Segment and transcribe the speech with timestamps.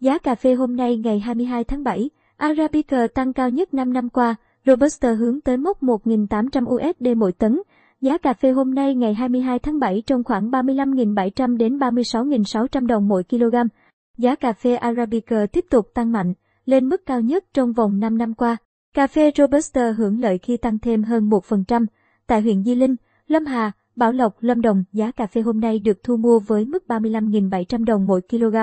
[0.00, 4.08] Giá cà phê hôm nay ngày 22 tháng 7, Arabica tăng cao nhất 5 năm
[4.08, 4.34] qua,
[4.66, 7.60] Robusta hướng tới mốc 1.800 USD mỗi tấn.
[8.00, 13.08] Giá cà phê hôm nay ngày 22 tháng 7 trong khoảng 35.700 đến 36.600 đồng
[13.08, 13.54] mỗi kg.
[14.18, 16.34] Giá cà phê Arabica tiếp tục tăng mạnh,
[16.64, 18.56] lên mức cao nhất trong vòng 5 năm qua.
[18.94, 21.86] Cà phê Robusta hưởng lợi khi tăng thêm hơn 1%.
[22.26, 25.78] Tại huyện Di Linh, Lâm Hà, Bảo Lộc, Lâm Đồng, giá cà phê hôm nay
[25.78, 28.56] được thu mua với mức 35.700 đồng mỗi kg.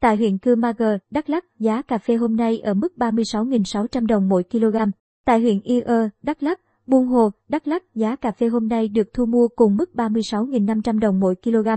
[0.00, 4.06] Tại huyện Cư Ma Gờ, Đắk Lắk, giá cà phê hôm nay ở mức 36.600
[4.06, 4.76] đồng mỗi kg.
[5.24, 5.82] Tại huyện Ia,
[6.22, 9.76] Đắk Lắk, Buôn Hồ, Đắk Lắk, giá cà phê hôm nay được thu mua cùng
[9.76, 11.68] mức 36.500 đồng mỗi kg.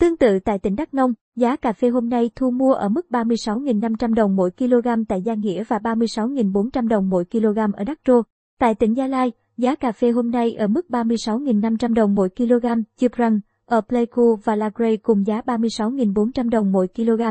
[0.00, 3.06] Tương tự tại tỉnh Đắk Nông, giá cà phê hôm nay thu mua ở mức
[3.10, 8.22] 36.500 đồng mỗi kg tại Gia Nghĩa và 36.400 đồng mỗi kg ở Đắk Rô.
[8.58, 12.66] Tại tỉnh Gia Lai, giá cà phê hôm nay ở mức 36.500 đồng mỗi kg,
[12.96, 17.22] Chiprang, ở Pleiku và Lagray cùng giá 36.400 đồng mỗi kg.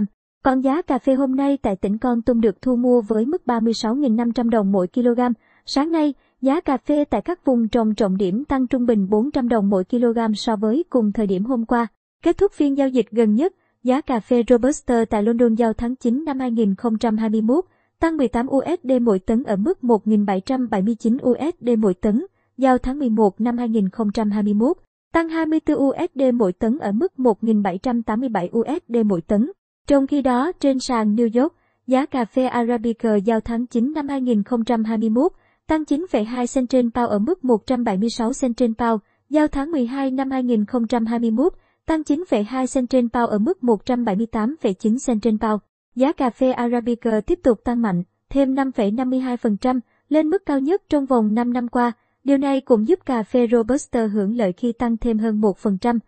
[0.43, 3.41] Còn giá cà phê hôm nay tại tỉnh Con Tum được thu mua với mức
[3.45, 5.19] 36.500 đồng mỗi kg.
[5.65, 9.49] Sáng nay, giá cà phê tại các vùng trồng trọng điểm tăng trung bình 400
[9.49, 11.87] đồng mỗi kg so với cùng thời điểm hôm qua.
[12.23, 15.95] Kết thúc phiên giao dịch gần nhất, giá cà phê Robusta tại London giao tháng
[15.95, 17.65] 9 năm 2021
[17.99, 22.25] tăng 18 USD mỗi tấn ở mức 1.779 USD mỗi tấn,
[22.57, 24.77] giao tháng 11 năm 2021
[25.13, 29.51] tăng 24 USD mỗi tấn ở mức 1.787 USD mỗi tấn.
[29.87, 31.53] Trong khi đó, trên sàn New York,
[31.87, 35.31] giá cà phê Arabica giao tháng 9 năm 2021
[35.67, 40.31] tăng 9,2 cent trên bao ở mức 176 cent trên bao, giao tháng 12 năm
[40.31, 41.53] 2021
[41.85, 45.61] tăng 9,2 cent trên bao ở mức 178,9 cent trên bao.
[45.95, 51.05] Giá cà phê Arabica tiếp tục tăng mạnh, thêm 5,52% lên mức cao nhất trong
[51.05, 51.91] vòng 5 năm qua.
[52.23, 55.99] Điều này cũng giúp cà phê Robusta hưởng lợi khi tăng thêm hơn 1%.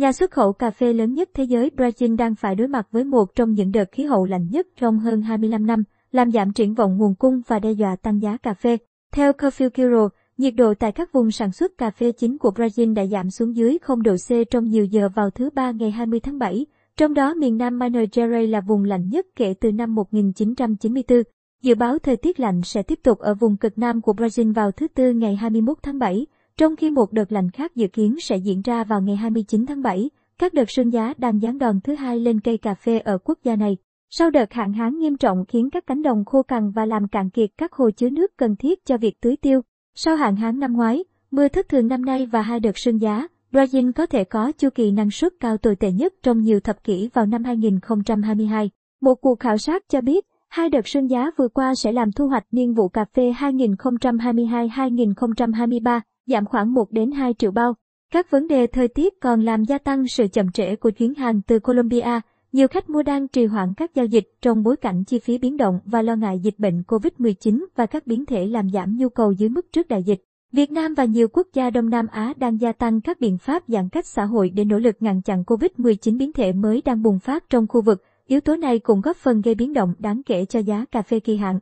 [0.00, 3.04] Nhà xuất khẩu cà phê lớn nhất thế giới Brazil đang phải đối mặt với
[3.04, 6.74] một trong những đợt khí hậu lạnh nhất trong hơn 25 năm, làm giảm triển
[6.74, 8.78] vọng nguồn cung và đe dọa tăng giá cà phê.
[9.12, 12.94] Theo Coffee Bureau, nhiệt độ tại các vùng sản xuất cà phê chính của Brazil
[12.94, 16.20] đã giảm xuống dưới 0 độ C trong nhiều giờ vào thứ Ba ngày 20
[16.20, 19.94] tháng 7, trong đó miền Nam Minas Gerais là vùng lạnh nhất kể từ năm
[19.94, 21.22] 1994.
[21.62, 24.70] Dự báo thời tiết lạnh sẽ tiếp tục ở vùng cực Nam của Brazil vào
[24.70, 26.26] thứ Tư ngày 21 tháng 7,
[26.60, 29.82] trong khi một đợt lạnh khác dự kiến sẽ diễn ra vào ngày 29 tháng
[29.82, 30.10] 7.
[30.38, 33.38] Các đợt sương giá đang giáng đòn thứ hai lên cây cà phê ở quốc
[33.44, 33.76] gia này.
[34.10, 37.30] Sau đợt hạn hán nghiêm trọng khiến các cánh đồng khô cằn và làm cạn
[37.30, 39.60] kiệt các hồ chứa nước cần thiết cho việc tưới tiêu.
[39.94, 43.28] Sau hạn hán năm ngoái, mưa thất thường năm nay và hai đợt sương giá,
[43.52, 46.84] Brazil có thể có chu kỳ năng suất cao tồi tệ nhất trong nhiều thập
[46.84, 48.70] kỷ vào năm 2022.
[49.00, 52.28] Một cuộc khảo sát cho biết, hai đợt sương giá vừa qua sẽ làm thu
[52.28, 57.74] hoạch niên vụ cà phê 2022-2023 giảm khoảng 1 đến 2 triệu bao.
[58.12, 61.42] Các vấn đề thời tiết còn làm gia tăng sự chậm trễ của chuyến hàng
[61.42, 62.20] từ Colombia.
[62.52, 65.56] Nhiều khách mua đang trì hoãn các giao dịch trong bối cảnh chi phí biến
[65.56, 69.32] động và lo ngại dịch bệnh COVID-19 và các biến thể làm giảm nhu cầu
[69.32, 70.20] dưới mức trước đại dịch.
[70.52, 73.62] Việt Nam và nhiều quốc gia Đông Nam Á đang gia tăng các biện pháp
[73.68, 77.18] giãn cách xã hội để nỗ lực ngăn chặn COVID-19 biến thể mới đang bùng
[77.18, 78.02] phát trong khu vực.
[78.26, 81.20] Yếu tố này cũng góp phần gây biến động đáng kể cho giá cà phê
[81.20, 81.58] kỳ hạn.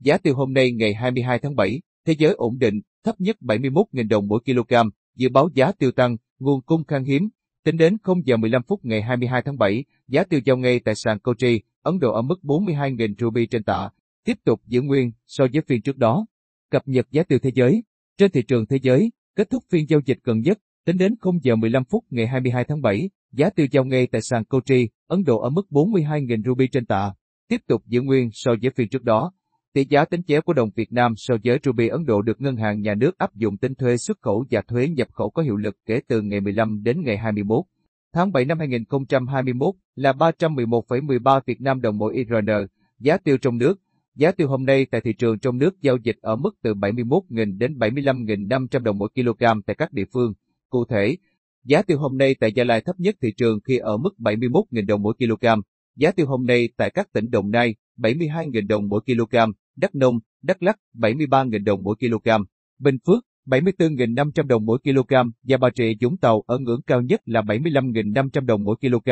[0.00, 4.08] Giá tiêu hôm nay ngày 22 tháng 7, thế giới ổn định, thấp nhất 71.000
[4.08, 4.74] đồng mỗi kg,
[5.16, 7.28] dự báo giá tiêu tăng, nguồn cung khan hiếm.
[7.64, 10.94] Tính đến 0 giờ 15 phút ngày 22 tháng 7, giá tiêu giao ngay tại
[10.94, 13.90] sàn Kochi, Ấn Độ ở mức 42.000 ruby trên tạ,
[14.24, 16.26] tiếp tục giữ nguyên so với phiên trước đó.
[16.70, 17.82] Cập nhật giá tiêu thế giới
[18.18, 21.38] trên thị trường thế giới, kết thúc phiên giao dịch gần nhất, tính đến 0
[21.42, 25.24] giờ 15 phút ngày 22 tháng 7, giá tiêu giao ngay tại sàn Kochi, Ấn
[25.24, 27.12] Độ ở mức 42.000 ruby trên tạ,
[27.48, 29.32] tiếp tục giữ nguyên so với phiên trước đó.
[29.74, 32.56] Tỷ giá tính chéo của đồng Việt Nam so với ruby Ấn Độ được ngân
[32.56, 35.56] hàng nhà nước áp dụng tính thuế xuất khẩu và thuế nhập khẩu có hiệu
[35.56, 37.64] lực kể từ ngày 15 đến ngày 21.
[38.12, 42.66] Tháng 7 năm 2021 là 311,13 Việt Nam đồng mỗi IRN,
[42.98, 43.80] giá tiêu trong nước.
[44.14, 47.58] Giá tiêu hôm nay tại thị trường trong nước giao dịch ở mức từ 71.000
[47.58, 50.32] đến 75.500 đồng mỗi kg tại các địa phương.
[50.70, 51.16] Cụ thể,
[51.64, 54.86] giá tiêu hôm nay tại Gia Lai thấp nhất thị trường khi ở mức 71.000
[54.86, 55.46] đồng mỗi kg.
[55.96, 59.36] Giá tiêu hôm nay tại các tỉnh Đồng Nai 72.000 đồng mỗi kg,
[59.76, 62.30] Đắk Nông, Đắk Lắk 73.000 đồng mỗi kg,
[62.78, 67.20] Bình Phước 74.500 đồng mỗi kg và Bà Rịa Vũng Tàu ở ngưỡng cao nhất
[67.24, 69.10] là 75.500 đồng mỗi kg.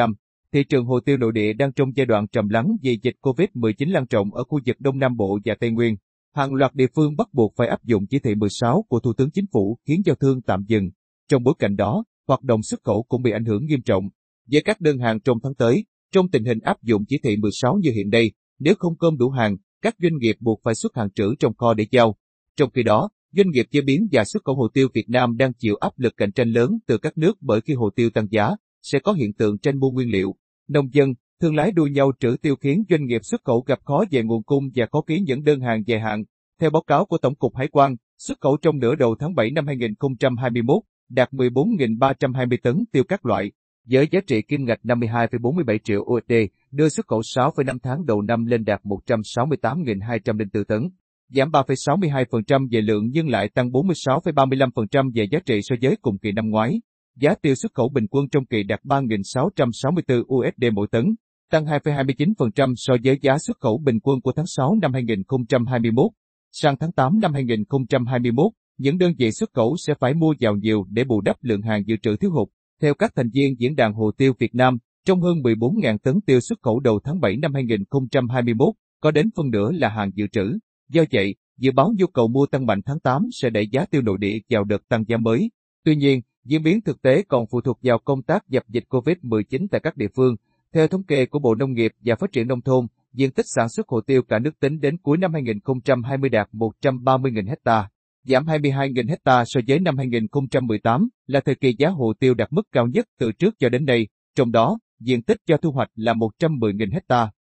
[0.53, 3.91] Thị trường hồ tiêu nội địa đang trong giai đoạn trầm lắng vì dịch COVID-19
[3.91, 5.97] lan rộng ở khu vực Đông Nam Bộ và Tây Nguyên.
[6.35, 9.31] Hàng loạt địa phương bắt buộc phải áp dụng chỉ thị 16 của Thủ tướng
[9.31, 10.91] Chính phủ khiến giao thương tạm dừng.
[11.29, 14.05] Trong bối cảnh đó, hoạt động xuất khẩu cũng bị ảnh hưởng nghiêm trọng.
[14.51, 17.79] Với các đơn hàng trong tháng tới, trong tình hình áp dụng chỉ thị 16
[17.83, 21.11] như hiện nay, nếu không cơm đủ hàng, các doanh nghiệp buộc phải xuất hàng
[21.11, 22.17] trữ trong kho để giao.
[22.57, 25.53] Trong khi đó, doanh nghiệp chế biến và xuất khẩu hồ tiêu Việt Nam đang
[25.53, 28.51] chịu áp lực cạnh tranh lớn từ các nước bởi khi hồ tiêu tăng giá,
[28.83, 30.35] sẽ có hiện tượng tranh mua nguyên liệu.
[30.69, 34.05] Nông dân, Thương lái đua nhau trữ tiêu khiến doanh nghiệp xuất khẩu gặp khó
[34.11, 36.25] về nguồn cung và khó ký những đơn hàng dài hạn.
[36.61, 39.51] Theo báo cáo của Tổng cục Hải quan, xuất khẩu trong nửa đầu tháng 7
[39.51, 43.53] năm 2021 đạt 14.320 tấn tiêu các loại,
[43.91, 46.33] với giá trị kim ngạch 52,47 triệu USD,
[46.73, 50.89] đưa xuất khẩu 6,5 tháng đầu năm lên đạt 168.204 tấn,
[51.29, 56.33] giảm 3,62% về lượng nhưng lại tăng 46,35% về giá trị so với cùng kỳ
[56.33, 56.81] năm ngoái.
[57.17, 61.15] Giá tiêu xuất khẩu bình quân trong kỳ đạt 3.664 USD mỗi tấn,
[61.51, 66.05] tăng 2,29% so với giá xuất khẩu bình quân của tháng 6 năm 2021.
[66.53, 70.85] Sang tháng 8 năm 2021, những đơn vị xuất khẩu sẽ phải mua vào nhiều
[70.91, 72.49] để bù đắp lượng hàng dự trữ thiếu hụt.
[72.83, 76.41] Theo các thành viên Diễn đàn Hồ tiêu Việt Nam, trong hơn 14.000 tấn tiêu
[76.41, 78.69] xuất khẩu đầu tháng 7 năm 2021,
[79.01, 80.59] có đến phân nửa là hàng dự trữ.
[80.89, 84.03] Do vậy, dự báo nhu cầu mua tăng mạnh tháng 8 sẽ đẩy giá tiêu
[84.03, 85.51] nội địa vào đợt tăng giá mới.
[85.85, 89.67] Tuy nhiên, diễn biến thực tế còn phụ thuộc vào công tác dập dịch COVID-19
[89.71, 90.37] tại các địa phương.
[90.75, 93.69] Theo thống kê của Bộ Nông nghiệp và Phát triển Nông thôn, diện tích sản
[93.69, 97.89] xuất hồ tiêu cả nước tính đến cuối năm 2020 đạt 130.000 hecta,
[98.25, 102.63] giảm 22.000 hecta so với năm 2018 là thời kỳ giá hồ tiêu đạt mức
[102.73, 106.15] cao nhất từ trước cho đến nay, trong đó diện tích cho thu hoạch là
[106.15, 107.31] 110.000 hecta.